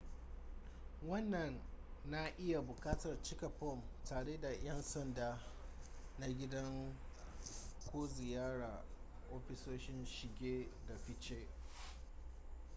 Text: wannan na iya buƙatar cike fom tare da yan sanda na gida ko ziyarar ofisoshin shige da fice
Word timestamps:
wannan 1.01 1.59
na 2.05 2.27
iya 2.39 2.61
buƙatar 2.61 3.21
cike 3.23 3.49
fom 3.49 3.83
tare 4.09 4.37
da 4.41 4.49
yan 4.49 4.81
sanda 4.83 5.39
na 6.19 6.27
gida 6.27 6.71
ko 7.91 8.07
ziyarar 8.07 8.83
ofisoshin 9.33 10.05
shige 10.05 10.69
da 10.87 10.97
fice 10.97 11.47